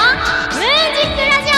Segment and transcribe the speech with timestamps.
[0.00, 0.16] ムーン
[0.94, 1.52] ジックラジオ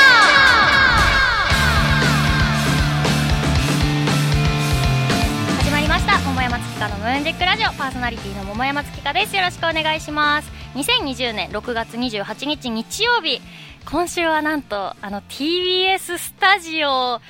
[5.63, 6.19] 始まりました。
[6.19, 9.37] 桃山月花のムーンジックラジオパーソナリティの桃山月花です。
[9.37, 10.51] よろしくお願いします。
[10.75, 13.41] 2020年6月28日日曜日。
[13.89, 17.21] 今週はなんとあの TBS スタジオ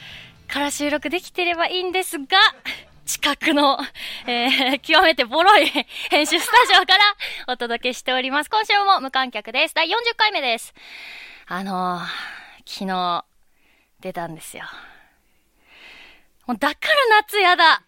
[0.48, 2.24] から収録できてればいいんですが
[3.05, 3.79] 近くの、
[4.27, 5.66] えー、極めてボロい
[6.11, 7.14] 編集スタジオから
[7.48, 8.51] お届けしております。
[8.51, 9.75] 今週も無観客です。
[9.75, 10.73] 第40回目です。
[11.46, 12.05] あのー、
[12.65, 13.24] 昨日、
[14.01, 14.65] 出たんですよ。
[16.46, 17.83] もうだから夏やだ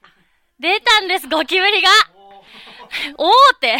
[0.60, 1.88] 出たんです、ゴキブリが
[3.18, 3.76] おーって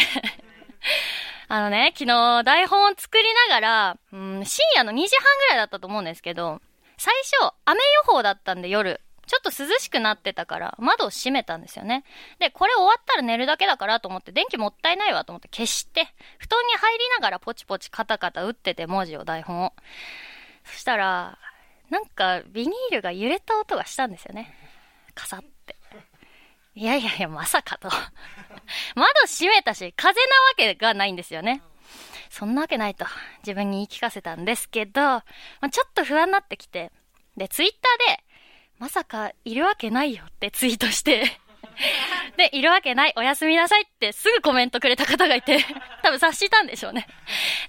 [1.47, 6.61] あのね、昨日台本を作りながら、うん、深夜の2時半ぐらいだったと思うんですけど、
[6.97, 12.03] 最初、雨予報だったんで夜、ちょっと涼しくなってたから窓を閉めたんですよね。
[12.39, 16.07] で、これ終わったら寝るだけだからと思って電気もったいないわと思って消して、
[16.37, 19.73] 布団に入りながらポチポチカタカタ打ってて文字を台本を。
[20.63, 21.37] そしたら、
[21.89, 24.53] なんかビニールが揺れた音がしたんですよね。
[25.13, 25.77] カサって。
[26.75, 27.89] いやいやいや、まさかと。
[28.95, 31.61] 窓閉めたし、風なわけがないんですよね。
[32.29, 33.05] そんなわけないと
[33.43, 35.23] 自分に言い聞かせたんですけど、ま
[35.61, 36.91] あ、ちょっと不安になってきて、
[37.37, 38.23] で、ツイッターで、
[38.79, 41.39] まさかいるわけないよってツイートして
[42.37, 45.63] で、いるわけない、おやすみなさいってすぐコメントくれた方がいて
[46.03, 47.07] 多分察したんでしょうね。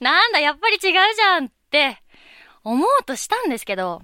[0.01, 0.81] なんだ、やっぱり違う
[1.15, 2.03] じゃんって
[2.65, 4.03] 思うとしたんですけど、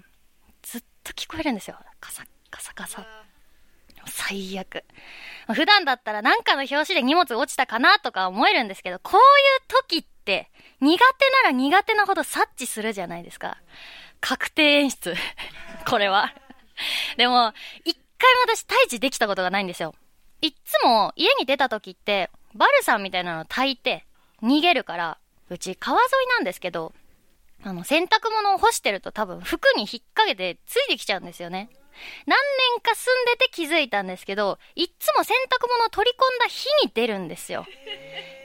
[0.63, 1.79] ずっと聞こえるんですよ。
[2.01, 3.07] カサカサカサ。
[4.07, 4.85] 最悪。
[5.55, 13.59] 普段だったらなんかの表紙で荷物落ちたかなとか思えるんですけど、こういう時って苦手なら苦手なほど察知するじゃないですか。
[14.21, 15.15] 確定演出。
[15.89, 16.33] これは。
[17.17, 17.53] でも、
[17.85, 19.95] 一回も私退治できたことがないんですよ。
[20.41, 24.05] いっつも家に出た時って、バルサンみたいなの炊いて
[24.43, 25.19] 逃げるから、
[25.49, 26.93] うち川沿いなんですけど、
[27.65, 31.71] あの、洗濯物を干してると多分服に引っ掛けてついてきちゃうんですよね。
[32.27, 32.39] 何
[32.75, 37.67] 年か住んでて気づいたんですけど、いっつも洗濯物を取り込んだ日に出るんですよ。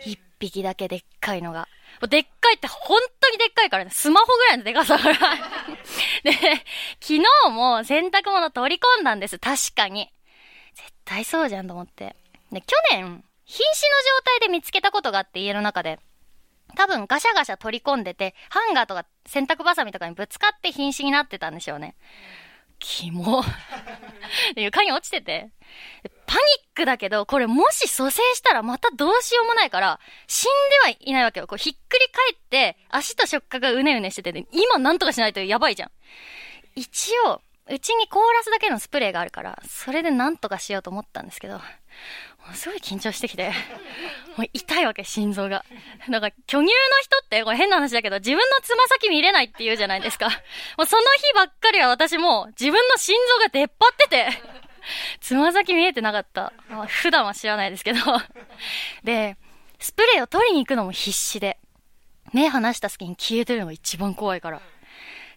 [0.06, 1.67] 一匹だけでっかいのが。
[2.09, 5.16] でっかいって本当にでっかいからね、スマホぐらいのでかさから
[6.24, 6.31] で、
[7.00, 10.12] 昨日も洗濯物取り込んだんです、確かに。
[10.75, 12.16] 絶対そうじゃんと思って。
[12.52, 16.00] で、去年、瀕死の状態で見つけたことがあって、家の中で。
[16.75, 21.96] 多分ガシャガシャ取り込んでて、ハンガーとか洗濯バサミとかにぶつかって瀕死になってたんでしょうね。
[22.80, 23.44] キモ。
[24.56, 25.50] 床に落ちてて。
[26.27, 26.41] パニッ
[26.75, 30.45] クだけど、これもし蘇生したらまたどうしようもないから、死ん
[30.85, 31.47] ではいないわけよ。
[31.47, 35.91] こうひっくり返って、足と触覚がうねうねしてて、今なんとかしないとやばいじゃん。
[36.75, 41.61] 一応、うちにコーラスだけのスプレーがあるから、それでなんとかしようと思ったんですけど、も
[42.53, 43.51] うすごい緊張してきて、
[44.35, 45.63] もう痛いわけ、心臓が。
[46.09, 46.69] だか、巨乳の
[47.01, 50.27] 人って、これ変な話だけど、自分のつま先見れないって言うじゃないですか。
[50.77, 54.66] もうその日ばっかりは私も、自分の心臓が出っ張ってて、
[55.22, 56.53] つま先見えてなかった。
[56.88, 58.00] 普段は知らないですけど。
[59.03, 59.38] で、
[59.80, 61.58] スプレーを取りに行くのも必死で。
[62.34, 64.62] 目離した隙に消えてるのが一番怖いから。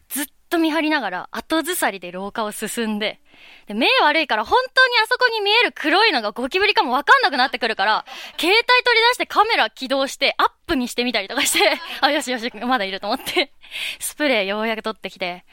[0.09, 3.21] ずっと見張りながら後ずさりで廊下を進んで、
[3.67, 8.05] で、目悪いから本当にあそこに見える黒いのがゴキブリかもわかんなくなってくるから、
[8.37, 13.53] 携帯取り出してカメラ起動してアップにしてみたりとかして、 あ、よしよし、まだいると思って、
[14.01, 15.45] スプレーようやく取ってきて、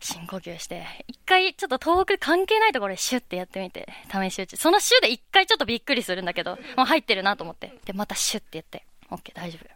[0.00, 4.56] 深呼吸して、一回ちょっと遠く関係ないところでシュッてやってみて、試し打ち。
[4.56, 7.74] そのシュで一回ちょっとびっくりするんだけど、もう入ってるなと思って。
[7.84, 9.68] で、またシュッてやって、オッケー大丈夫。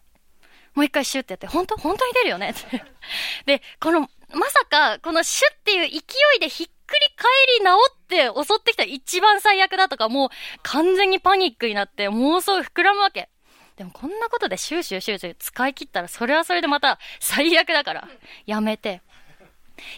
[0.74, 2.84] もう一回シュッてやって、本当本当に出るよねって。
[3.46, 5.96] で、この、まさか、このシュッていう勢
[6.36, 10.28] いでひっくり返り直って襲ってきた一番最悪だとか、もう
[10.62, 13.28] 完全にパニックになって妄想膨らむわけ。
[13.76, 18.08] でもこんなことでシューシューシューシュー使い切ったらそれはそれでまた最悪だから、
[18.46, 19.02] やめて。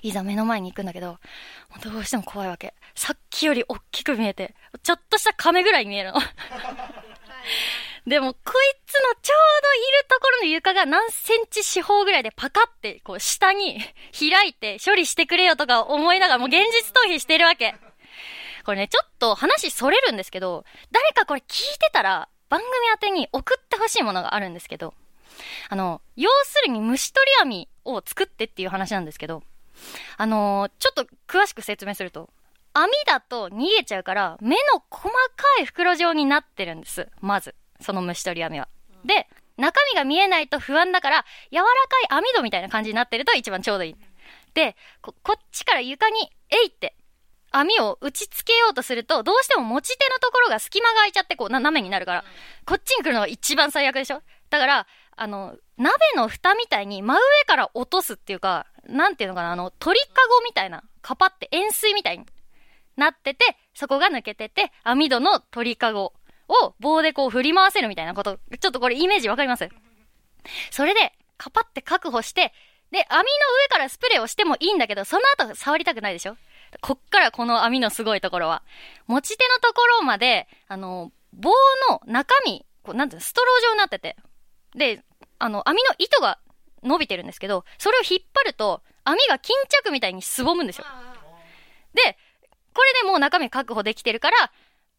[0.03, 1.19] いざ目の前に行くんだけど、
[1.83, 2.75] どうしても怖いわけ。
[2.95, 6.21] さっきより大きく見えて、ちょっとした亀ぐらい見えるの。
[8.07, 8.43] でも、こい
[8.87, 13.81] つのちょうどいるところの床が何センチ四方ぐらいでパカって、こう下に
[14.19, 17.75] 開いて処理してくれよとか思いながらもう現実逃避してるわけ。
[18.65, 24.95] これね、ちょっと話それるんですけど、誰かこれ聞いてたら番組宛てに送ってほしいものがあるんですけど、
[25.69, 29.43] あの、要するに虫取り網を作ってっていう話なんですけど、
[30.17, 32.31] あのー、ちょっと詳しく説明すると、
[32.73, 35.13] 網だと逃げちゃうから、目の細か
[35.61, 37.09] い袋状になってるんです。
[37.21, 37.55] まず。
[37.81, 38.69] その虫取り網は。
[39.05, 41.71] で、中身が見えないと不安だから、柔らか
[42.03, 43.97] い網戸みたいな感じになってると一番ちょうどいい。
[44.55, 46.97] で、こ、こっちから床に、えいって、
[47.53, 52.25] 網を打ち付けようとすると、どうしても持ち手のところが隙間が空いちゃって、こう、斜めになるから、
[52.67, 54.23] こっちに来るのが一番最悪でしょ？
[54.51, 54.87] だから、
[55.17, 60.07] あの、鍋の蓋みたいに真上から落とすっていうか、なんていうのかな、あの、鳥か
[60.39, 62.27] ごみたいな、カパって円錐みたいに
[62.97, 63.45] なってて、
[63.75, 66.13] そこが抜けてて、網戸の鳥かご
[66.49, 69.69] を棒でこう振り回せるみたいなこと、ちょっとこれイメージわかります？
[70.71, 72.53] それで、カパって確保して、
[72.93, 76.37] で、網の上からスプレーをしてもいいんだけど、その後触りたくないでしょ？
[76.81, 78.63] こっからこの網のすごいところは。
[79.07, 81.51] 持ち手のところまで、あの、棒
[81.91, 84.17] の中身、こう、なんていうの、ストロー状になってて。
[84.75, 85.03] で、
[85.39, 86.39] あの、網の糸が
[86.83, 90.87] 伸びてるんですけど、それを引っ張ると、網が巾着みたいにすぼむんですよ。
[91.95, 92.17] で、
[92.75, 94.53] これでもう中身確保できてるから、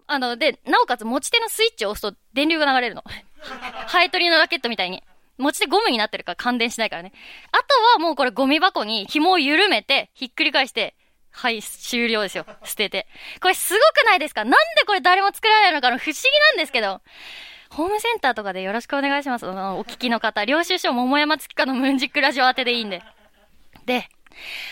[0.07, 3.03] あの、で、なおかつ持ち手のスイッチを押すと電流が流れるの。
[3.87, 5.03] ハエ取りのラケットみたいに。
[5.37, 7.11] 持ち手ゴムになってるから感電しないからね。
[7.51, 7.63] あと
[7.93, 10.95] はもうこれゴミ箱に紐を緩めて、ひっくり返して、
[11.31, 12.45] はい、終了ですよ。
[12.63, 13.05] 捨てて。
[13.41, 14.45] これすごくないですか？
[14.45, 17.01] なんでこれ誰も作らないのかの不思議なんですけど。
[17.75, 19.45] ホームセンターとかでよろしくお願いします。
[19.45, 23.01] お聞きの方、領収書桃山月花のムーンジックラジオ当てでいいんで。
[23.85, 24.07] で、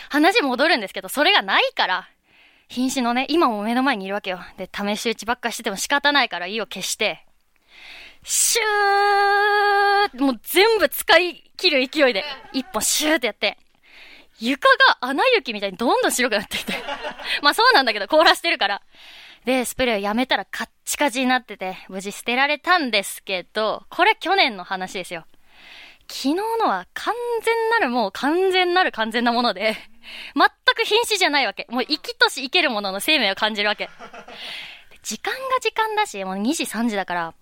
[0.08, 2.08] 話戻るんですけど、それがないから、
[2.68, 4.40] 瀕死のね、今も目の前にいるわけよ。
[4.56, 7.26] で、試し打ちばっかしてても仕方ないから、意を消して、
[8.22, 12.24] シューもう全部使い切る勢いで、
[12.54, 13.58] 一本シューってやって、
[14.40, 16.72] 床が穴雪みたいにどんどん白くなっていて。
[17.42, 18.82] まあそうなんだけど、凍らしてるから。
[19.44, 25.26] で、スプレーをやめたらカッチカチになってて、無事捨てられたんですけど、これ去年の話ですよ。
[26.08, 29.76] 昨日のは完全なるもう完全なる完全なもので、
[30.36, 31.66] 全く瀕死じゃないわけ。
[31.70, 33.88] もう生きとし生けるものの生命を感じるわけ。
[35.02, 37.34] 時間が時間だし、もう2時3時だから、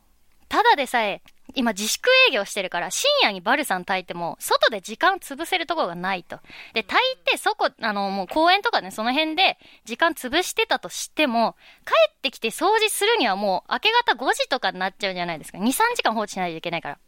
[0.49, 1.23] ただでさえ
[1.55, 6.41] 今自粛営業してるから、深夜にバルサン炊いても、外で時間潰せるところがないと。
[6.73, 15.59] で、炊いて、そこ、あの、もう公園とかね、その辺で時間潰してたとしても、帰ってきて掃除するにはもう明け方5時とかになっちゃうじゃないですか。
[15.59, 16.99] 2、3時間放置しないといけないから。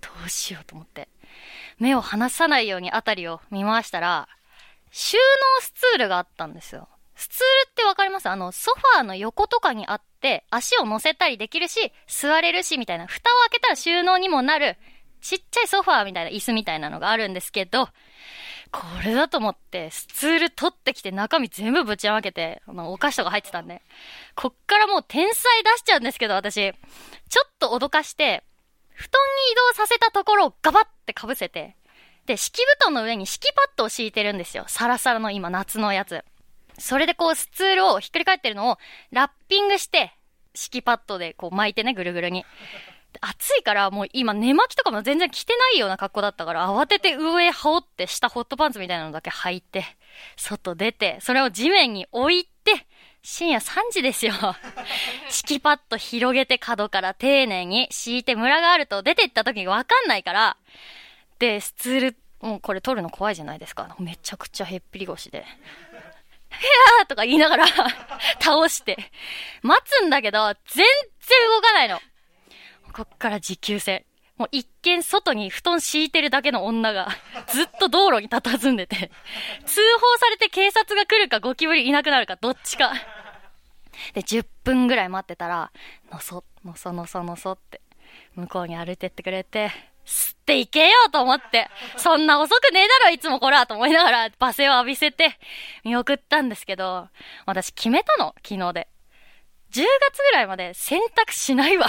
[0.00, 1.08] どうしようと思って。
[1.78, 4.28] 目を離さないようにあたりを見回したら、
[4.90, 6.88] 収納スツールがあったんですよ。
[7.16, 8.28] スツールってわかります？
[8.28, 13.06] あの、ソファーの横とかにあって、足を乗せたりできるし、座れるし、みたいな。
[13.06, 14.76] 蓋を開けたら収納にもなる、
[15.20, 17.88] ちっちゃいソファーみたいな椅子みたいなのがあるんですけど、
[18.72, 23.82] これだと思って、スツール取ってきて中身全部ぶちまけて、あの、お菓子とか入ってたんで、
[24.34, 26.72] こっからもう天才出しちゃうんですけど、私、
[27.28, 28.42] ちょっと脅かして、
[28.90, 31.76] 布団に移動させたところをガバって被せて、
[32.26, 34.64] で、敷布団の上に敷きパッドを敷いてるんですよ。
[34.66, 36.24] サラサラの今夏のやつ。
[36.78, 38.78] それでこうスツールをひっくり返ってるのを
[39.10, 40.12] ラッピングして、
[40.54, 42.44] 敷きパッドでこう巻いてね、ぐるぐるに。
[43.20, 49.84] 暑いからもう今寝巻きとかも全然着てないような格好だったから慌てて上羽織って下ホットパンツみたいなのだけ履いて、
[50.36, 52.86] 外出て、それを地面に置いて、
[53.22, 54.34] 深夜3時ですよ。
[55.30, 60.56] 敷きパッド広げて角から丁寧に敷いてムラがあると出て行った時にわかんないから、
[61.38, 63.96] で、スツール、もうこれ取るの怖いじゃないですか。
[63.98, 65.46] めちゃくちゃへっぴり腰で。
[66.60, 67.66] へやーとか言いながら
[68.40, 68.96] 倒して、
[69.62, 72.00] 待つんだけど、全然動かないの。
[72.92, 74.04] こっから持久戦。
[74.36, 77.08] もう一見外に布団敷いてるだけの女が、
[77.48, 79.10] ずっと道路に佇んでて、
[79.64, 82.92] 通報されて警察が来るかゴキブリいなくなるかどっちか。
[84.12, 85.70] で、10分ぐらい待ってたら、
[86.10, 87.80] のそ、のそのそのそって、
[88.34, 89.70] 向こうに歩いてってくれて、
[90.04, 95.38] 吸っていけよと思って、そんな遅くねえだろ、いつもこらと思いながら、罵声を浴びせて、
[95.84, 97.08] 見送ったんですけど、
[97.46, 98.88] 私決めたの、昨日で。
[99.72, 101.86] 10月ぐらいまで選択しないわ。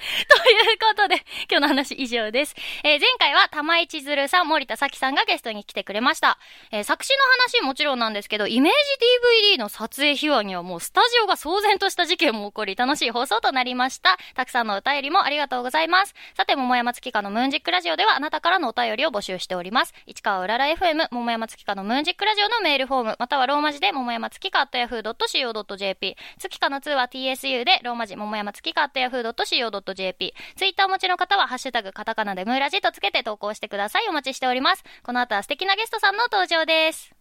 [0.28, 1.16] ということで、
[1.50, 2.54] 今日の話以上です。
[2.84, 6.38] えー、前回は玉井千鶴さん、森田咲さんがゲストに来てくれました。
[6.70, 7.24] えー、作詞の
[7.58, 14.18] 話もちろんなんですけど、イメージ DVD の撮影秘話にはもうスタジオが騒然とした事件も起こり、楽しい放送となりました。
[14.34, 16.14] たくさんのお便りもありがとうございます。
[16.34, 19.94] さて、桃山月花のムーンジックラジオでは、あなたからのお便りを募集しております。
[20.06, 34.08] 市川うらら FM、桃山月花のムーンジックラジオのメールフォーム、またはローマ字で桃山月花 yahoo.co.jp、月花の2は TSU で、ローマ字桃山月花 yahoo.co.jp、.jp ツイッターお持ちの方は、ハッシュタグカタカナでムーラジとつけて投稿してください。
[34.08, 34.84] お待ちしております。
[35.02, 37.19] この後は素敵なゲストさんの登場です。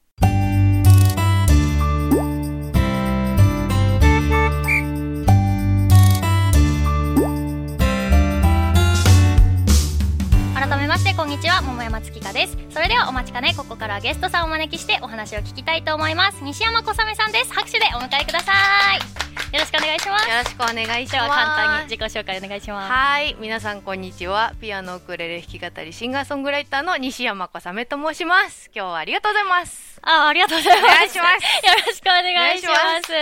[10.59, 12.57] 改めましてこんにちは桃山月香です。
[12.69, 16.43] それではお待ちかねここからゲストさんをお招きしてお話を聞きたいと思います。
[16.43, 17.53] 西山小雨さんです。
[17.53, 18.51] 拍手でお迎えくださ
[18.93, 19.53] い。
[19.55, 20.29] よろしくお願いします。
[20.29, 21.29] よろしくお願いします。
[21.29, 22.91] 簡単に自己紹介お願いします。
[22.91, 24.53] はい皆さんこんにちは。
[24.59, 28.69] ピアノウクレレ弾き語りシンガーソングライターの西山小雨と申します。
[28.75, 30.01] 今日はありがとうございます。
[30.01, 30.91] あありがとうございます。
[30.91, 31.65] お願いします。
[31.65, 32.73] よろしくお願いしま
[33.07, 33.13] す。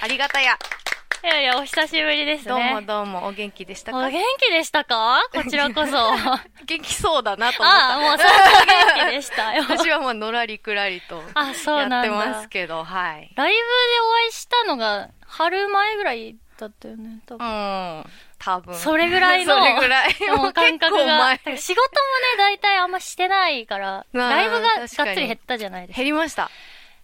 [0.00, 0.56] ありがたや
[1.22, 2.50] いやいや、お久しぶりですね。
[2.50, 3.98] どうもどうも、お元気でしたか？
[3.98, 5.20] お元気でしたか？
[5.32, 5.96] こちらこそ。
[5.96, 7.94] あ 元気そうだなと思った。
[7.94, 9.62] あ、もうそんな元気でしたよ。
[9.70, 12.10] 私はもうのらりくらりとあ、そうやってなんだ。
[12.10, 13.30] ますけど、はい。
[13.36, 17.46] ライブでお会いしたのが、春前ぐらいだったよね、多う分。
[17.46, 18.10] ん。
[18.40, 18.74] 多分。
[18.74, 20.16] それぐらいの それぐらい。
[20.36, 21.36] もう感覚が。
[21.56, 25.98] 仕事もね、大体あんましてないから、まあライブががっつり減ったじゃないですか。
[25.98, 26.50] 減りました。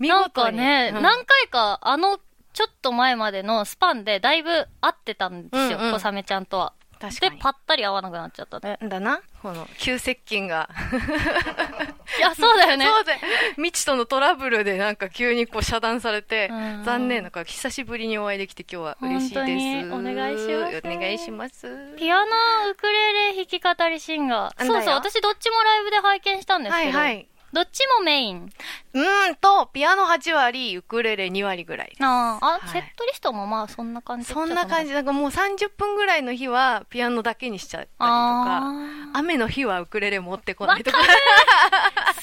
[0.01, 2.19] 見なんかね、うん何回か、あの、
[2.59, 4.51] ちょっと前までのスパンでだいぶ
[4.81, 6.73] 会ってたんですよ、うんうん小雨ちゃんとは。
[6.99, 7.39] で、確かに。
[7.39, 8.79] ぱったり会わなくなっちゃったね。
[8.83, 9.21] だな？
[9.41, 10.69] この、急接近が。
[12.19, 12.85] いや、そうだよね。
[12.85, 13.17] そうで、
[13.55, 19.93] 未知とのトラブルでなんか急にこう遮断されてうん、残念だから久しぶりにお会いできて今日は嬉しいです。
[19.93, 21.95] お願いしますお願いします。
[21.97, 22.25] ピアノ、
[22.73, 24.67] ウクレレ、弾き語り、シンガー。
[24.67, 27.29] そうそう、私どっちもライブで拝見したんですけど、はいはい。
[27.53, 28.53] どっちもメイン。
[28.93, 31.97] うーんと、ピアノ8割、ウクレレ2割ぐらい。
[32.01, 34.95] ああ、あ、はいセットリストもまあそんな感じそんな感じじ。
[34.95, 38.73] なんかもう30分ぐらいの日はピアノだけにしちゃったりとか、あ
[39.15, 40.99] 雨の日はウクレレ持ってこないとか。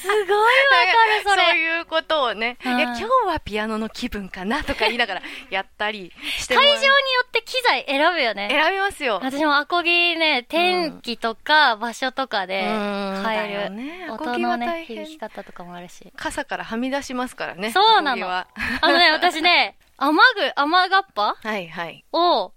[0.05, 1.59] すごいわかる、そそうれ。
[1.59, 6.91] いうことをね、いうんや、今日はピアノの気分かなとか言いながら やったりしても会場によ
[7.25, 8.47] って機材選ぶよね。
[8.49, 9.19] 選びますよ。
[9.21, 13.53] 私もアコギね、天気とか場所とかで変える。
[13.55, 16.11] よね音のね、響き方とかもあるし。
[16.15, 17.71] 傘からはみ出しますからね。
[17.71, 18.47] そうなのあ
[18.83, 22.03] のね、私ね、 雨具、雨がっぱはいはい。
[22.11, 22.53] を、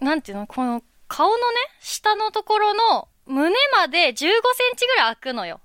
[0.00, 1.42] なんていうのこの顔のね、
[1.80, 4.32] 下のところの胸まで15セン
[4.76, 5.60] チぐらい開くのよ。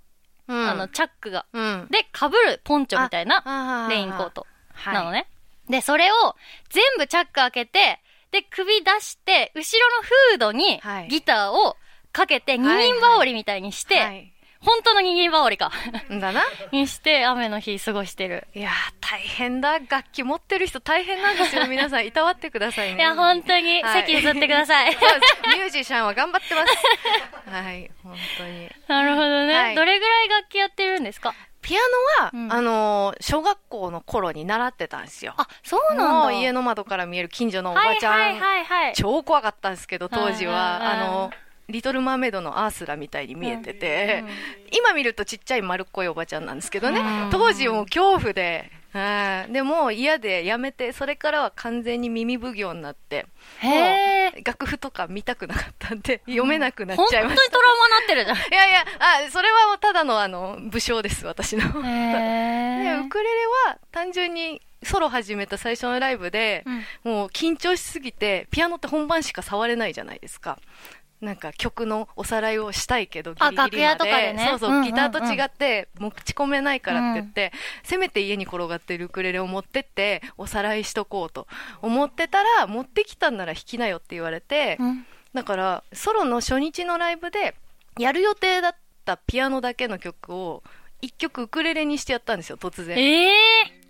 [0.48, 1.46] うんあの、チャックが。
[1.54, 1.88] うん。
[1.90, 5.28] で、被るポンチョみたいなあレインコートはいなのね。
[5.70, 6.36] で、それを
[6.70, 8.00] 全部チャック開けて、
[8.32, 11.78] で、首出して、後ろのフードにはいギターを
[12.12, 14.32] かけて、二人羽織みたいにして、はい。
[14.66, 15.72] 本当の二人羽織か。
[16.12, 16.44] んだな。
[16.72, 18.48] にして、雨の日過ごしてる。
[18.56, 19.80] いやー、大変だ。
[19.80, 21.68] 楽器持ってる人大変なんですよ。
[21.68, 22.98] 皆さん、いたわってくださいね。
[22.98, 24.94] いや、本当に、はい席譲ってください。
[24.98, 26.74] そうですミュージシャンは頑張ってます。
[27.50, 28.70] はい、本当に。
[28.88, 31.34] なるほどね、はいどれぐらい楽器やってるんですか？
[31.62, 31.80] ピア
[32.22, 35.34] ノは、うんあのー小学校の頃に習ってたんですよ。
[35.38, 36.14] あ、そうなんだ。
[36.14, 38.94] もう家の窓から見える近所のおばちゃん、はいはいはいはい。
[38.94, 41.32] 超怖かったんですけど、当時は、あの、
[41.70, 44.36] リトル・マーメイドのアースラみたいに見えてて、うんうん
[44.78, 53.26] 今見るとちっちゃい丸っこいおばちゃんなんですけどね、うん当時もう恐怖で、はいでもう嫌でやめて、それからは完全に耳奉行になって、
[53.60, 53.68] へ
[54.38, 54.42] え。
[54.44, 58.38] 楽譜とか見たくなかったんで、読めなくなっ本当にちゃいましトラウマになってるじゃん。
[58.38, 58.44] た。
[58.56, 58.86] いやいや、
[59.28, 61.64] あ、それはただのあの、武将です、私の。
[61.64, 61.68] へ
[62.84, 62.98] でえ。
[63.06, 63.30] ウクレレ
[63.68, 70.58] は単純にソロ始めた最初のライブで、うんもう緊張しすぎて、ピアノって本番しか触れないじゃないですか。
[71.22, 73.78] なんか曲のおさらいをしたいけど、ギリギリまで。
[73.78, 77.52] 楽屋とかでねそうそう、うんうんうんギターと違って持ち込めないからって言って、
[77.84, 81.48] せめて家に転がってるウクレレを持ってって、おさらいしとこうと
[81.82, 85.06] 思ってたら、持ってきたんなら弾きなよって言われて、うん
[85.36, 87.56] だから、ソロの初日のライブで、
[88.00, 90.64] やる予定だったピアノだけの曲を、
[91.02, 92.98] 一曲ウクレレにしてやったんですよ、突然。
[92.98, 93.36] ええ。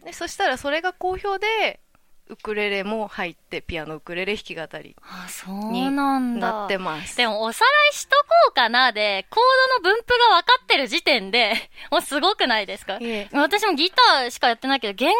[0.05, 1.79] でそしたらそれが好評で、
[2.27, 6.51] ウクレレも入って、ピアノ、ウクレレ弾き語りあ、そうなんだ。
[6.51, 7.15] なってます。
[7.17, 9.43] でも、おさらいしとこうかなで、コー
[9.83, 11.53] ドの分布が分かってる時点で、
[11.91, 12.97] もうすごくないですか？
[13.31, 15.17] 私もギターしかやってないけど、弦楽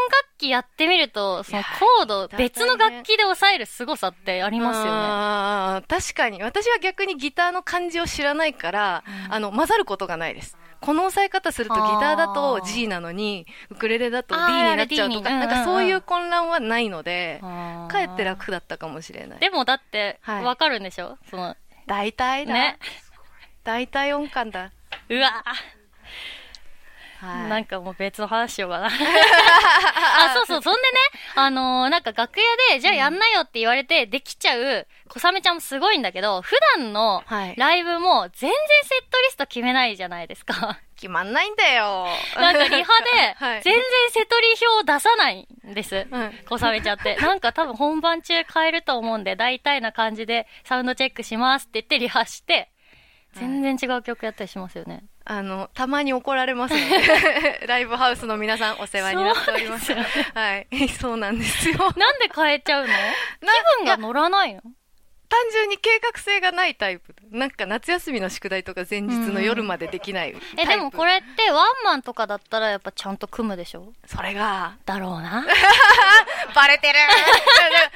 [0.47, 1.63] 器やってみると、その
[1.97, 5.85] コード、別の楽器で抑える凄さってありますよね。
[5.87, 6.41] 確かに。
[6.43, 10.57] 私は逆にギターの漢字を知らないから、あの、混ざることがないです。
[10.81, 19.39] この押さえ方するとギターだと G なのに、ウクレレだと D になっちゃうとか、うんうんうんなんかそういう混乱はないので、かえって楽だったかもしれない。
[19.39, 21.17] でもだって、はいわかるんでしょ？
[21.29, 21.55] その、
[21.87, 22.53] 大体だ。
[22.53, 22.77] ね。
[23.63, 24.71] 大体音感だ。
[25.09, 25.43] うわ
[27.19, 27.49] はい。
[27.49, 28.87] なんかもう別の話しようかな。
[28.91, 30.85] あ、そうそう、そんでね、
[31.35, 38.51] あのーなんか楽屋で、じゃあやんなよって言われて、できちゃう、小雨ちゃんもすごいんだけど、普段のはいライブも全然
[38.83, 40.79] セットリスト決めないじゃないですか。
[40.95, 42.07] 決まんないんだよ。
[42.35, 46.07] なんかリハで はい、全然セトリ表を出さないんです。
[46.09, 47.15] うん小雨ちゃんって。
[47.17, 52.71] なんか多分本番中変えると思うんで、大体な感じでサウンドチェックしますって言ってリハして、
[53.33, 55.03] 全然違う曲やったりしますよね。
[55.27, 59.85] あの、たまに怒られますので、 ライブハウスの皆さんお世話になっております。
[59.85, 59.97] すよ
[60.35, 60.67] はい。
[60.89, 61.77] そうなんですよ。
[61.97, 62.93] なんで変えちゃうの？
[63.41, 64.61] 気分が乗らないの？
[65.27, 67.15] 単純に計画性がないタイプ。
[67.31, 70.61] なんか夏休みの宿題とか前日の夜までできないタイプ。
[70.61, 73.93] え、でもこれってワンマンとかだったらやっぱちゃんと組むでしょ？
[74.05, 75.45] それが、だろうな。
[76.53, 76.93] バレてる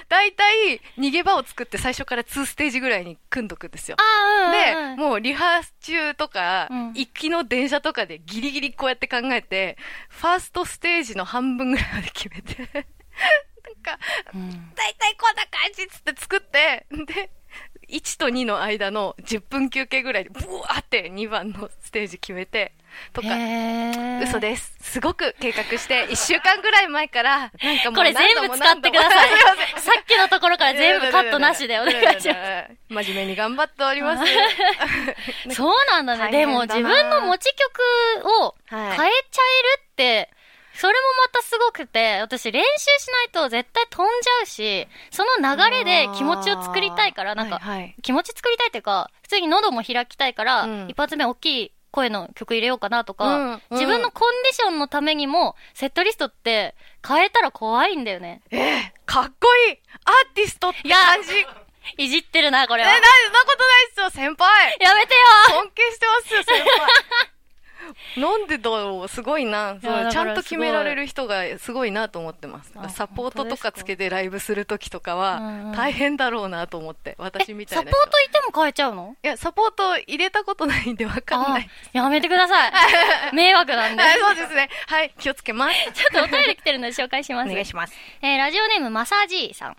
[0.10, 3.98] だいたい逃げ場を作って最初から2ステージぐらいに組んどくんですよ。
[4.00, 9.78] うんうんうん、もうリハ中とか、うん行きの電車とかでギリギリこうやって考えて、
[10.10, 12.88] ファーストステージの半分ぐらいまで決めて、
[13.80, 14.00] か
[14.34, 14.72] うん。
[14.76, 17.30] 大体こんな感じっつって作ってで
[17.90, 22.74] 1と2の間の10分休憩ぐらいでブワーって2番のステージ決めて
[23.14, 23.28] とか。
[24.24, 24.76] 嘘です。
[24.82, 29.30] すごく計画して1週間ぐらい前からなんかもうこれ全部使ってください。
[29.82, 32.22] さっきのところから全部カットなしでお願いします。
[32.22, 32.34] す
[32.90, 34.24] 真面目に頑張っております。
[35.54, 36.32] そうなんだね。
[36.32, 39.12] でも自分の持ち曲を変えちゃえる
[39.82, 40.30] って、
[40.80, 47.96] それもまたすごくて、私練習しないと絶対飛んじゃうし、その流れで気持ちを作りたいから、なんか、はいはい。
[48.02, 50.88] 気持ち作りたいっていうか、普通に喉も開きたいから、うん。
[50.90, 53.62] 一発目大きい声の曲入れようかなとか、うんうん。
[53.72, 58.42] 自分のコンディションのためにも、セットリストって変えたら怖いんだよね。
[58.50, 59.80] ええかっこいい。
[60.06, 61.30] アーティストって感じ。
[61.98, 62.90] え、いじってるな、これは。
[62.90, 64.78] なんそんなことないっすよ、先輩。
[64.80, 65.20] やめてよ。
[65.50, 66.88] 尊敬してますよ、先輩。
[68.18, 69.78] なんでだろうすごいな。
[69.82, 72.89] そうちゃんと決められる人がすごいなと思ってますあ。
[72.89, 77.16] サポートとかつけてライブするときとかうんはうん大変だろうなと思って。
[77.18, 78.10] 私みえ、サポーたいな人。
[78.10, 79.16] トいても変えちゃうの？
[79.24, 81.70] いや、サポート入れたことないんでわかんない。
[81.94, 82.72] あやめてください。
[83.36, 84.04] 迷惑なんで。
[84.04, 84.70] あそうですね。
[84.88, 85.75] はい、気をつけます。
[85.94, 87.50] ちょっとお便り来てるので紹介します。
[87.50, 87.94] お願いします。
[88.22, 89.78] えーラジオネームマサージーさん。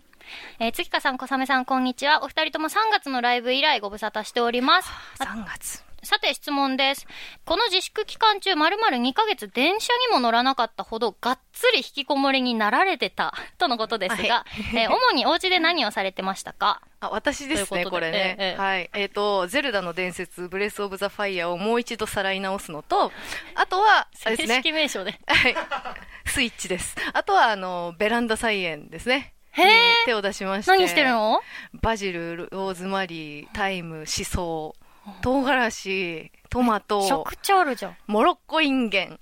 [0.60, 2.22] えー、月香さん、小雨さん、こんにちは。
[2.22, 4.88] お二人とも3月のライブ以来ご無沙汰しております。
[5.18, 5.89] あ3月。
[6.02, 7.06] さて質問です。
[7.44, 16.80] この自粛期間中、まるまる2ヶ月電車にも乗らなかったほど、がっつり引きこもりになられてた、 とのことですが、はえー 主にお家で何をされてましたか？
[17.00, 18.36] あ、私ですね、ここれね。
[18.38, 18.90] ええええはい。
[18.94, 23.12] えっ、と、ゼルダの伝説、ブレスオブザファイヤーをもう一度さらい直すのと、
[23.54, 24.72] あとは、あれですね正式。
[24.72, 25.18] 名称で。
[25.26, 25.54] はい。
[26.26, 26.96] スイッチです。
[27.12, 29.34] あとは、あの、ベランダ菜園ですね。
[29.52, 29.72] へーに
[30.04, 30.70] 手を出しまして。
[30.70, 31.40] 何してるの？
[31.74, 34.76] バジル、ローズマリー、タイム、シソ、
[35.22, 37.96] 唐辛子、トマト、食ちあるじゃん。
[38.06, 39.20] モロッコインゲン、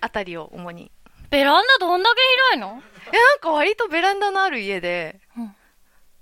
[0.00, 0.90] あたりを主に。
[1.30, 2.20] ベランダどんだけ
[2.54, 2.82] 広いの？
[3.12, 5.54] え、なんか割とベランダのある家で、うん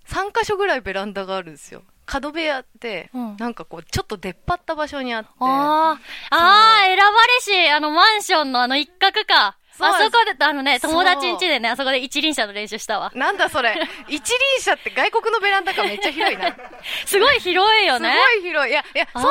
[0.07, 1.83] 3箇所ぐらいベランダがあるんですよ。
[2.05, 5.31] 角部屋って、うんなんかこう、ちょっと出っ張った場所にあって。
[5.41, 5.99] あ
[6.29, 9.57] あ、選ばれし、あのマンションのあの一角か。
[9.81, 13.11] あそこで、あのね、友達ん家でね、あそこで一輪車の練習したわ。
[13.15, 13.75] なんだそれ。
[14.09, 16.55] 一輪車って外国のベランダかめっちゃ広いな。
[17.07, 18.15] すごい広いよすね。
[18.15, 18.73] ごい広い。
[18.73, 19.29] いや、いや、そんな、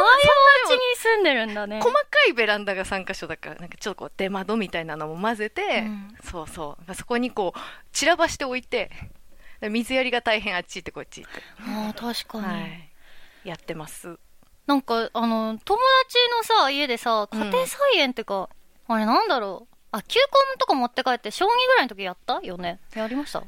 [0.68, 1.80] そんに住んでるんだね。
[1.82, 6.96] 細かいベランダが3箇所だから、なんかちょっとこう出窓みたいなのも混ぜて、うんそうそう。
[6.96, 7.60] そこにこう、
[7.94, 8.92] 散らばしておいて、
[9.62, 11.42] 水やりが大変あっち行ってこっち行って。
[11.70, 12.46] ああ、確かに。
[12.46, 12.90] はい。
[13.46, 14.18] やってます。
[14.66, 18.50] なんか、あの、友達のさ、家でさ、家庭菜園ってか、
[18.88, 19.73] あれなんだろう？
[19.94, 22.40] あ、球根とか持って帰って、小2ぐらいの時やった？
[22.42, 22.80] よね。
[22.96, 23.42] やりました？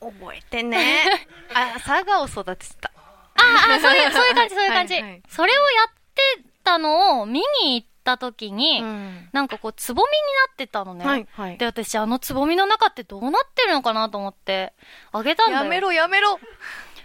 [0.00, 1.04] 覚えてね。
[1.54, 2.90] あ、佐賀を育ててた。
[3.34, 4.94] ああ、そういう、そういう感じ、 そういう感じ。
[4.94, 9.28] はいはいそれをやってたのを見に行った時に、ん。
[9.32, 10.12] なんかこう、つぼみに
[10.48, 11.04] なってたのね。
[11.06, 11.56] はい、はい。
[11.58, 14.74] で、私、あのつぼみの中ってどうなってるのかなと思って、
[15.12, 15.64] あげたんだよ。
[15.64, 15.80] やめ。
[15.80, 16.38] ろ、やめろ。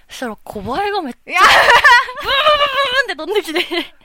[0.10, 1.52] そしたら、小バエがめっちゃ、いや、ブーン
[3.04, 3.96] って飛んできて。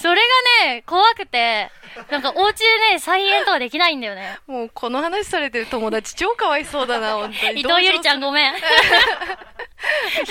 [0.00, 0.22] それ
[0.64, 1.70] がね、怖くて、
[2.10, 4.38] なんかお家でね、菜園とかできないんだよね。
[4.46, 7.60] もうこの話されてる友達超かわいそうだな、本当に。
[7.60, 8.54] 伊藤ゆりちゃんごめん。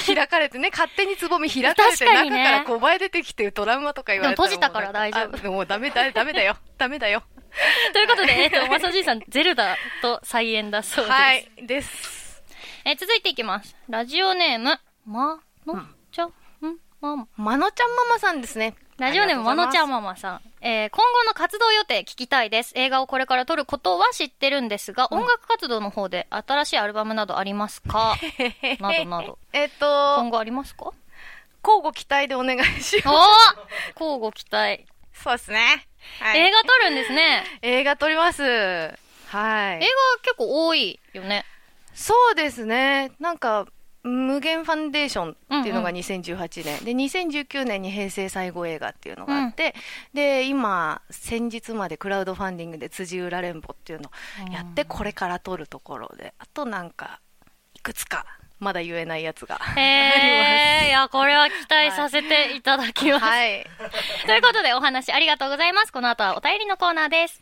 [0.08, 6.58] 開かれてね、勝手につぼみ開かれて、ね中から小バエ出てきてトラウマとか言われたでも閉じたから大丈夫あもうダメだ、ダメだよ。
[6.80, 7.22] ダメだよ。
[7.94, 11.14] ということで、えっと、まさじいさん、ゼルダと菜園だそうです。
[11.16, 12.42] はい、です。
[12.86, 13.76] えー続いていきます。
[13.88, 16.34] ラジオネーム、まのちゃん、
[17.02, 18.74] ま、まのちゃんママさんですね。
[19.00, 20.42] ラジオネームまのちゃんマママさん。
[20.62, 22.74] えー今後の活動予定聞きたいです。
[22.76, 28.16] 映画をこれから撮ることは知ってるんですが、音楽活動の方で新しいアルバムなどありますか？
[28.80, 29.38] などなど。
[29.54, 30.92] えっ今と、後ありますか？
[31.64, 33.58] 交互期待でお願いしおます。
[34.00, 34.86] 交互期待。
[35.14, 35.86] そうですね。
[36.20, 37.44] はい映画撮るんですね。
[37.62, 38.42] 映画撮ります。
[38.44, 39.80] はい映。
[39.80, 39.86] 画
[40.24, 41.46] 結構多いよね。
[41.94, 43.12] そうですね。
[43.20, 43.66] なんか、
[44.10, 49.76] 無限ファンデーションっていうのがうん2018年、で2019年に平成最後映画っていうのがあって、
[50.14, 56.34] で今先日までクラウドファンディングで辻浦連邦っていうのをやってこれから撮るところで。
[56.40, 57.20] あとなんか
[57.76, 58.26] いくつか
[58.60, 63.26] まだ言えないやつがへえ、いや、これは期待させていただきます。
[63.26, 63.66] はい。
[64.26, 65.94] ということでお話ありがとうございます。
[65.94, 67.42] この後はお便りのコーナーです。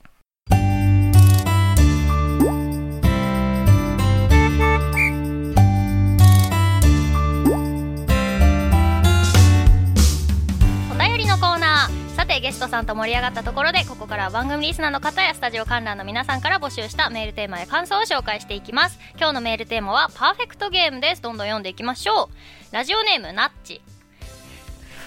[12.78, 19.00] さんと盛り上がったところで、ここからは番組リスナーの方やスタジオ観覧の皆さんから募集したメールテーマや感想を紹介していきます。
[19.18, 21.22] 今日のメールテーマは、パーフェクトゲームです。
[21.24, 22.30] どんどん読んでいきましょ
[22.72, 22.76] う。
[22.76, 23.82] ラジオネーム、ナッチ。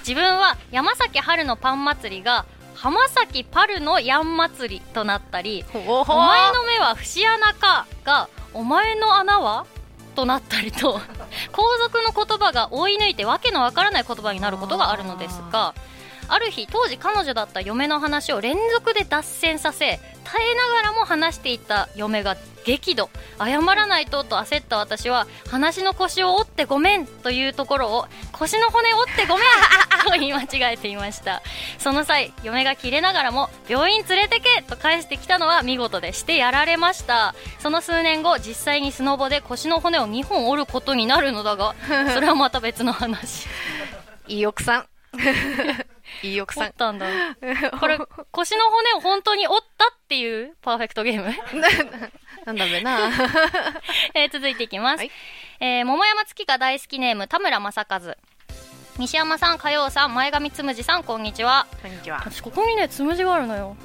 [0.00, 9.66] 自分は山崎春のパン祭りが浜崎パルのヤン祭りとなったりおお前の目は節穴かがお前の穴は？
[10.16, 10.98] となったりと
[11.52, 15.74] 後続の言葉が追い抜いてわけのわからない言葉になることがあるのですが
[16.30, 23.08] ある日当時彼女だった嫁の話を連続で脱線させ耐えながらも話していた嫁が激怒。
[23.38, 29.46] 謝らないとと焦った私は話の腰を折ってごめんというところを腰の骨折ってごめん
[30.06, 31.42] と言い間違えていました。
[31.78, 37.34] その際嫁がキレながらも病院連れてけと返してきたのは見事でしてやられました。
[37.58, 41.74] その数年後実際にスノボで腰の骨を2本折ることになるのだが
[42.14, 43.48] それはまた別の話。
[44.28, 44.86] いい奥さん。
[46.22, 46.64] いい奥さん。
[46.64, 47.06] 折ったんだ
[47.78, 47.98] これ
[48.30, 51.34] 腰の骨を本当に折ったっていうパーフェクトゲーム
[52.44, 53.08] なんだべな。
[54.14, 54.98] えー続いていきます。
[54.98, 55.10] はい
[55.60, 58.00] えー桃山月が大好きネーム、田村正和。
[58.98, 61.66] 西山さん、火曜さん、前髪つむじさん、こんにちは。
[61.82, 62.18] こんにちは。
[62.18, 63.76] 私、ここにね、つむじがあるのよ。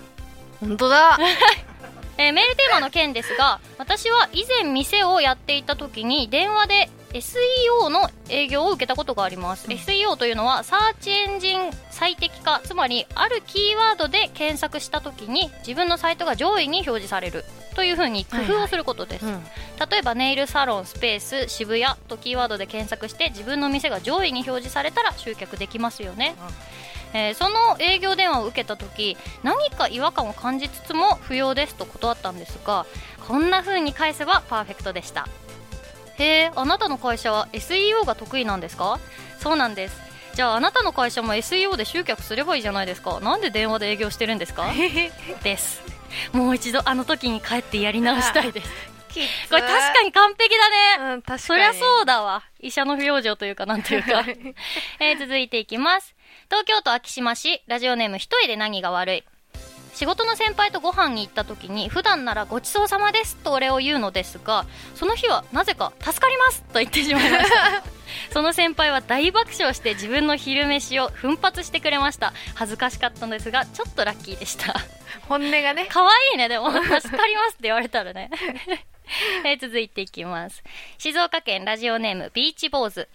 [0.60, 1.18] 本当だ。
[2.18, 9.68] えーメールテーマの件ですが、私は以前店をやっていた時に、電話で SEO の営業を受けたことがあります。
[9.68, 17.46] SEO というのは、サーチエンジン最適化、つまり、あるキーワードで検索した時に、自分のサイトが上位に表示される。
[17.76, 19.26] というふうに工夫をすることです。
[19.26, 19.44] うん。
[19.92, 26.36] 例えばネイルサロンスペース渋谷とキーワードで検索して自分の店が上位に表示されたら集客できますよね、
[27.14, 32.86] えーその営業電話を受けた時何か違和感を感じつつも不要ですと断ったんですが
[33.26, 35.28] こんな風に返せばパーフェクトでした
[36.18, 39.00] へえあなたの会社は SEO が得意なんですか？
[39.40, 40.00] そうなんです
[40.34, 44.72] じゃああなたの会社も SEO で集客すればいいじゃないですかなんで電話で営業してるんですか？
[45.44, 45.82] です
[46.34, 48.70] もう一度あの時に帰ってやり直したいです
[49.50, 50.70] これ確かに完璧だ
[51.08, 51.40] ねうん、確かに。
[51.40, 52.44] そりゃそうだわ。
[52.60, 54.26] 医者の不養生というか、なんというか。
[55.00, 56.14] えー続いていきます。
[56.50, 59.24] 東京都昭島市、ラジオネーム一重で何が悪い？
[59.96, 67.84] 仕事の先輩とご飯に行った時に、普段ならごちそうさまですとお礼を言うのですが、その日はなぜか助かりますと言ってしまいました。
[68.32, 72.34] その先輩は大爆笑して自分の昼飯を奮発してくれました。
[72.56, 74.76] 恥ずかしかったのですが、ちょっとラッキーでした。
[75.30, 75.88] 本音がね。
[75.90, 76.72] 可愛いね、でも。
[76.76, 78.30] 助かりますって言われたらね。
[79.46, 80.62] えー続いていきます。
[80.98, 83.08] 静岡県ラジオネームビーチ坊主。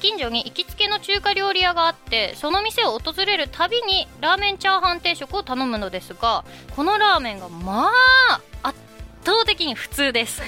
[0.00, 6.44] 近所に行きつけの中華料理屋があって、その店を訪れるたびにラーメンチャーハン定食を頼むのですが、
[6.76, 7.90] このラーメンがま
[8.30, 8.78] あ、圧
[9.24, 10.42] 倒的に普通です。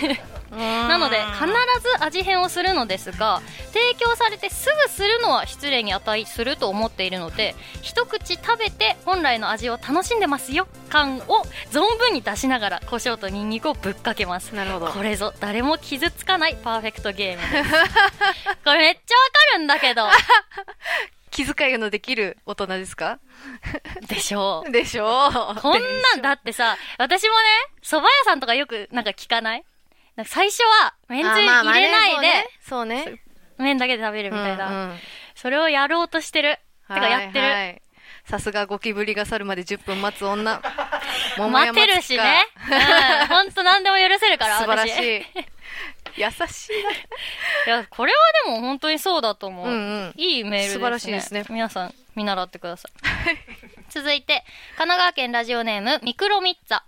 [0.51, 3.41] ななので必ず味変をするのですが
[3.73, 14.55] 提供されてすぐするのは失礼に値すると思っているので一口食べて本来の味を楽しんでますよ感を存分に出しながら胡椒とニンニクをぶっかけます。
[14.57, 14.87] なるほど。
[14.89, 17.71] これぞ誰も傷つかないパーフェクトゲームです。
[18.65, 19.21] これめっちゃわ
[19.53, 20.09] かるんだけど。
[21.31, 23.21] 気遣いのできる大人ですか？
[24.09, 24.71] でしょう。
[24.73, 25.61] でしょう。
[25.61, 27.45] こんなんだってさ私もね
[27.85, 29.65] 蕎麦屋さんとかよくなんか聞かない？
[30.21, 32.27] なんか最初はめんつゆ入れないで、
[32.69, 33.23] そうね。
[33.59, 34.99] 麺だけで食べるみたいな、うんうん
[35.35, 36.59] それをやろうとしてる。
[36.87, 37.45] てかやってる。
[37.47, 37.83] はいはい
[38.27, 40.61] さすがゴキブリが去るまで10分待つ女。
[41.39, 42.47] 桃待山てるしね。
[42.71, 43.27] うん。
[43.27, 44.99] ほんと何でも許せるから、 素晴らし私。
[44.99, 45.27] い。
[46.17, 46.73] 優しい。
[47.67, 49.67] いや、これはでも本当にそうだと思う。
[49.67, 49.77] うんう
[50.11, 50.75] んいいメールですね。
[50.75, 53.89] 素晴らしいですね皆さん、見習ってください。
[53.89, 54.45] 続いて、
[54.77, 56.83] 神奈川県ラジオネーム、ミクロミッツァ。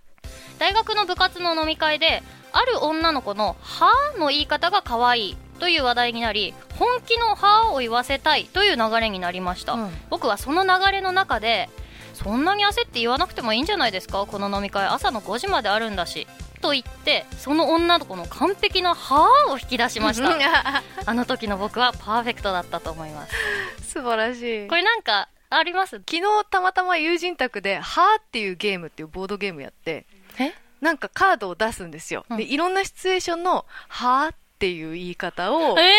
[0.58, 9.72] 大学の部活の飲み会で、ある女の子の、はぁの言い方が可愛いという話題になり、本気のはぁを言わせたいという流れになりました。
[9.74, 11.68] うん僕はその流れの中で、
[12.14, 14.26] そんなに焦って言わなくてもいいんじゃないですか？
[14.26, 16.26] この飲み会朝の5時まであるんだし。
[16.60, 20.30] と言って、その女の子の完璧なはぁを引き出しました。
[21.06, 23.34] あの時の僕はパーフェクトだったと思います。
[23.94, 24.68] 素晴らしい。
[24.68, 25.96] これなんか、あります？
[26.08, 30.06] 昨日たまたま友人宅で、はーっていうゲームっていうボードゲームやって、
[30.38, 30.54] え？
[30.82, 32.26] なんかカードを出すんですよ。
[32.28, 35.92] うんで、いろんなシチュエーションの、はーっていう言い方をえ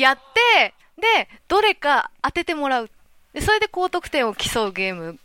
[0.00, 0.18] やっ
[0.56, 2.90] て、で、どれか当ててもらう。
[3.34, 5.18] で、それで高得点を競うゲーム。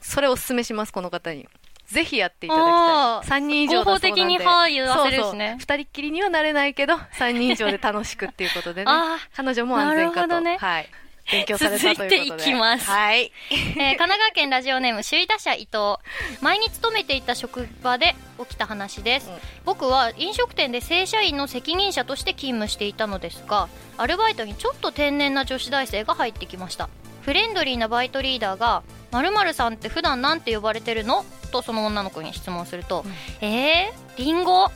[0.00, 1.48] それをお勧めします、この方に。
[1.88, 3.38] ぜひやっていただきたい。
[3.38, 5.76] 3人以上だそうなんで合法的にはー言わせるしねそうそう。
[5.76, 8.92] 2人っきりにはなれないけど、3人以上で楽しくっていうことでね。
[9.34, 10.26] 彼女も安全かと。
[10.28, 10.88] なるほどねはい。
[11.30, 12.18] 勉強されたということで。
[12.18, 13.32] 続いていきますはい。
[13.50, 15.96] ーえー神奈川県ラジオネーム首位打者伊藤
[16.40, 26.88] 前に勤めていた職場で起きた話です、うん僕は飲食店で正社員の責任者として勤務していたのですがアルバイトにちょっと天然な女子大生が入ってきました
[27.22, 33.04] フレンドリーなバイトリーダーが「まるさんって普段なんて呼ばれてるの?」とその女の子に質問すると
[33.40, 34.70] 「えー、リンゴ?」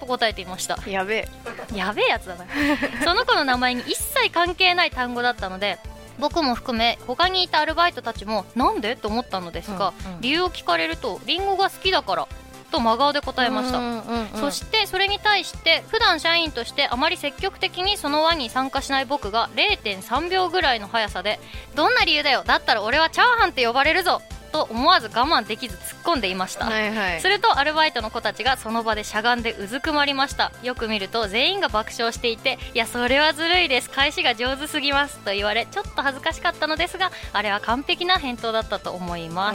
[0.00, 1.28] と答えていましたやべえ。
[1.76, 2.46] やべえやつだな
[3.04, 5.78] その子の名前に一切関係ない単語だったので
[6.18, 8.96] 僕も含め他にいたアルバイトたちもなんで？
[8.96, 10.20] と思ったのですが、うんうん。
[10.20, 12.28] 理由を聞かれるとリンゴが好きだから
[12.70, 21.38] と真顔で答えました、うんうんうんそしてそれに対して普段社員としてあまり積極的にその輪に参加しない僕が0.3秒ぐらいの速さで
[21.74, 24.22] どんな理由だよだったら俺はチャーハンって呼ばれるぞ
[24.52, 27.20] と思わず我慢できず突っ込んでいました、はいはい。
[27.20, 30.52] するとアルバイトの子たちがその場でしゃがんでうずくまりました。
[30.62, 33.90] よく見ると全員が爆笑していていやそれはずるいです。
[33.90, 35.18] 返しが上手すぎます。
[35.18, 39.54] と言われちょっと恥ずかしかったのですがあれは完璧な返答だったと思いま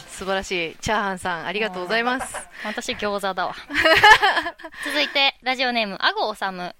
[0.00, 0.18] す。
[0.18, 0.76] 素晴らしい。
[0.80, 2.34] チャーハンさんありがとうございます。
[2.64, 3.54] 私餃子だわ。
[4.84, 6.74] 続いてラジオネームあごおさむ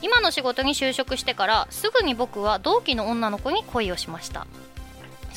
[0.00, 4.46] 今の仕事に就職してからすぐに僕は同期の女の子に恋をしました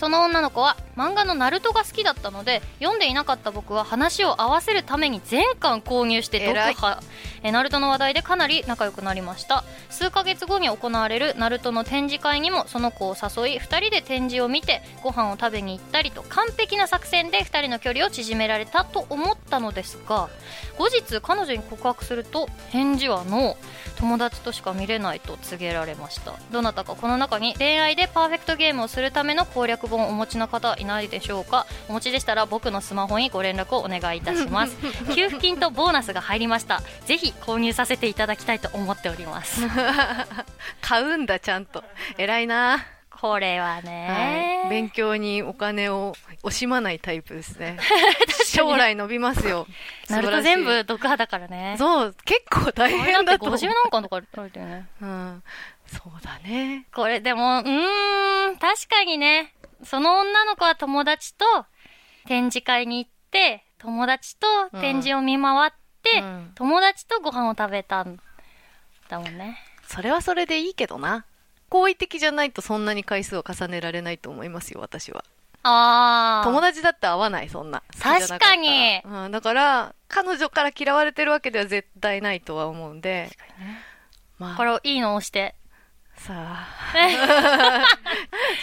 [0.02, 7.00] その女の子は漫画のナルトが好きだったので読んでいなかった僕は話を合わせるために全巻購入して読破
[7.44, 9.64] えナルトの話題でかなり仲良くなりました。
[9.92, 20.30] 数ヶ月後に行われるナルトの展示会にもその子を誘い2人で展示を見てご飯を食べに行ったりと完璧な作戦で2人の距離を縮められたと思ったのですが
[20.78, 23.82] 後日彼女に告白すると返事はノー。
[24.02, 26.34] 友達としか見れないと告げられました。
[26.52, 31.68] どなたかこの中に恋愛でパーフェクトゲームをするための攻略本をお持ちの方いないでしょうか？
[31.88, 34.76] お持ちでしたら僕のスマホにご連絡をお願いいたします。
[35.14, 36.82] 給付金とボーナスが入りました。
[37.06, 39.62] ぜひ購入させていただきたいと思っております。
[40.82, 41.84] 買うんだちゃんと。
[42.18, 47.78] 偉いな、これはね、はい、勉強にお金を惜しまないタイプですね。
[48.46, 49.68] 将来伸びますよ。
[50.10, 51.76] ナルト素晴らしい全部読破だからね。
[51.78, 53.46] そう結構大変だと。
[53.46, 54.88] 思う50何巻とか書いてるね。
[55.02, 55.44] うん、
[55.88, 56.88] そうだね。
[56.94, 61.46] これでもうーん確かにねその女の子は友達と
[62.28, 64.48] 展示会に行って友達と
[64.80, 65.72] 展示を見回っ
[66.04, 66.52] て、うん。
[66.54, 68.20] 友達とご飯を食べたん
[69.10, 69.58] だもんね。
[69.88, 71.26] それはそれでいいけどな。
[71.70, 75.24] 好意的じゃないとそんなに回数を重ねられないと思いますよ私は。
[75.64, 77.82] ああ友達だって合わないそんな。
[78.04, 79.02] な確かに。
[79.04, 83.30] うん、だから彼女から嫌われてるわけでは絶対ないとは思うんで。
[84.38, 84.58] まあ。
[84.58, 85.56] これをいいのを押して
[86.28, 86.68] さあ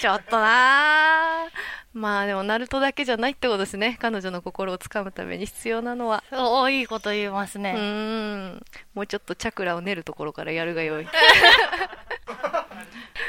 [0.00, 1.48] ちょっとなあ
[1.92, 11.08] まあでもナルトだけじゃないってことですね彼女の心をつかむために必要なのはおーいいこと言いますうね、ーんもうちょっとチャクラを練るところからやるがよい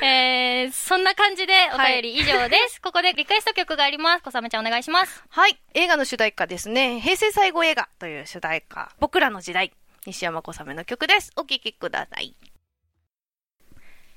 [0.01, 5.59] えー、そんな感じでお便り以上です、 ここでリクエスト曲があります小雨ちゃんお願いしますはい。
[5.73, 7.01] 映画の主題歌ですね。
[7.01, 8.91] 平成最後映画という主題歌。
[8.99, 9.73] 僕らの時代。
[10.05, 11.31] 西山小雨の曲です。
[11.35, 12.33] お聴きください。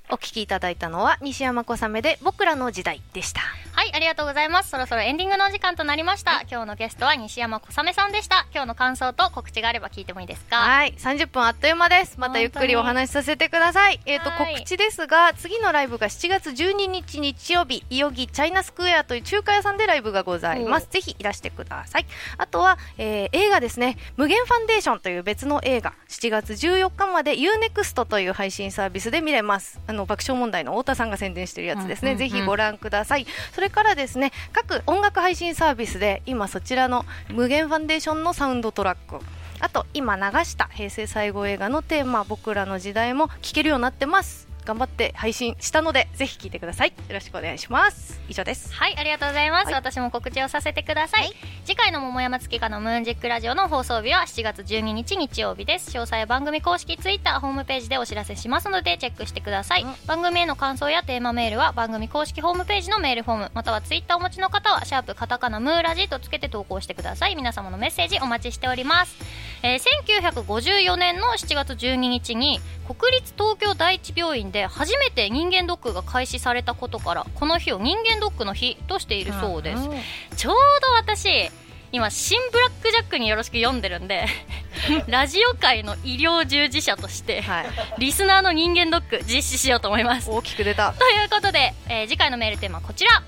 [0.09, 3.41] お聴きいただいたのは西山小雨で僕らの時代でした。
[3.83, 4.69] はい、ありがとうございます。
[4.69, 6.43] そろそろエンディングのお時間となりました。
[6.49, 8.47] 今日のゲストは西山小雨さんでした。
[8.53, 10.55] 今日の感想と告知があれば聞いてもいいですか？
[10.55, 10.93] はい。
[10.97, 12.17] 30分あっという間です。
[12.17, 13.99] またゆっくりお話しさせてください。
[14.05, 20.87] えっ、と、はい告知ですが、次のライブが7月12日日曜日、いよぎチャイナスクエアという中華屋さんでライブがございます。
[20.89, 22.05] ぜひいらしてください。
[22.37, 29.81] あとは、えー映画ですね、無限ファンデーションという別の映画、7月14日まで UNEXT という配信サービスで見れます。
[29.87, 32.11] あの、爆笑問題の太田さんが宣伝してるやつですね。
[32.11, 33.25] うんうんうんぜひご覧ください。
[33.51, 39.19] それからですね、各音楽配信サービスで今そちらの無限ファンデーションのサウンドトラック
[39.59, 44.52] あと今流した平成最後映画のテーマ僕らの時代も聴けるようになってます。
[44.65, 49.65] 頑張って配信したのでぜひ聴いてくださいよろしくお願いします以上ですはい、ありがとうございます。
[49.67, 51.33] はい私も告知をさせてください。
[51.65, 55.91] 次回の桃山月花のムーンジックラジオの放送日は7月12日日曜日です。
[55.91, 59.83] 詳細は番組公式ツイッター、ホームページでお知らせしますのでチェックしてください。
[59.83, 67.35] うん番組への感想やテーマメールは番組公式ホームページのメールフォーム、またはツイッターをお持ちの方は、シャープカタカナムーラジとつけて投稿してください。
[67.35, 69.15] 皆様のメッセージお待ちしております。
[69.63, 69.79] えー
[70.13, 79.89] 1954年の7月12日に国立東京第一病院で初めて人間ドックが開始されたことからこの日を人間ドックの日としているそうです、
[80.37, 81.49] ちょうど私
[81.91, 84.25] 今新ブラックジャックによろしく読んでるんで
[85.07, 87.65] ラジオ界の医療従事者としてはい。
[87.99, 90.29] リスナーの人間ドック実施しようと思います。
[90.29, 90.93] 大きく出た。
[90.93, 93.21] ということで、えー次回のメールテーマはこちら。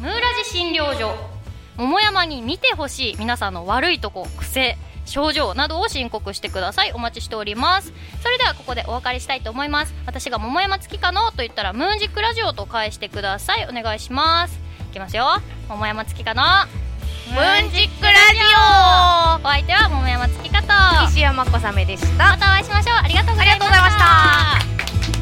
[0.00, 1.14] ムーラジ診療所。
[1.76, 4.76] 桃山に見てほしい皆さんの悪いとこ癖
[5.08, 6.92] 症状などを申告してください。
[6.92, 7.92] お待ちしております。
[8.22, 9.94] それではここでお別れしたいと思います。
[10.06, 13.66] 私が桃山月かのと言ったらムーンジックラジオと返してください。
[13.68, 14.58] お願いします。
[14.90, 15.26] いきますよ。
[15.68, 16.42] 桃山月かの
[17.30, 18.38] ムーンジックラジ
[19.42, 19.46] オ。
[19.46, 21.06] お相手は桃山月かと。
[21.06, 22.30] 西山小雨でした。
[22.30, 22.96] またお会いしましょう。
[22.96, 23.78] ありがとうございまし
[25.12, 25.17] た